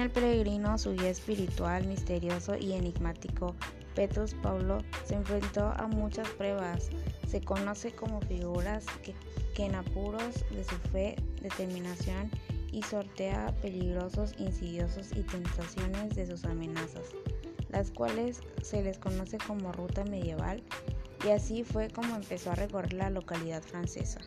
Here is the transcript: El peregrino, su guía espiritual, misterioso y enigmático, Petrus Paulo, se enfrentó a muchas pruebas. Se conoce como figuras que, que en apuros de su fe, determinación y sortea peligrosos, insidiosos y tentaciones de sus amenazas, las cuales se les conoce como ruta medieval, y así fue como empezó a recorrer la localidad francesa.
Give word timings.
El 0.00 0.10
peregrino, 0.10 0.76
su 0.76 0.94
guía 0.94 1.08
espiritual, 1.08 1.86
misterioso 1.86 2.56
y 2.56 2.72
enigmático, 2.72 3.54
Petrus 3.94 4.34
Paulo, 4.34 4.78
se 5.04 5.14
enfrentó 5.14 5.72
a 5.76 5.86
muchas 5.86 6.28
pruebas. 6.30 6.90
Se 7.26 7.40
conoce 7.40 7.92
como 7.92 8.20
figuras 8.20 8.84
que, 9.02 9.14
que 9.54 9.64
en 9.64 9.74
apuros 9.74 10.44
de 10.50 10.64
su 10.64 10.76
fe, 10.92 11.16
determinación 11.40 12.30
y 12.72 12.82
sortea 12.82 13.54
peligrosos, 13.62 14.34
insidiosos 14.38 15.12
y 15.12 15.22
tentaciones 15.22 16.14
de 16.14 16.26
sus 16.26 16.44
amenazas, 16.44 17.14
las 17.70 17.90
cuales 17.90 18.42
se 18.62 18.82
les 18.82 18.98
conoce 18.98 19.38
como 19.38 19.72
ruta 19.72 20.04
medieval, 20.04 20.62
y 21.24 21.30
así 21.30 21.64
fue 21.64 21.88
como 21.88 22.16
empezó 22.16 22.50
a 22.50 22.54
recorrer 22.54 22.92
la 22.92 23.10
localidad 23.10 23.62
francesa. 23.62 24.20